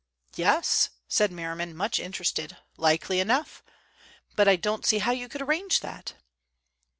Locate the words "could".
5.29-5.43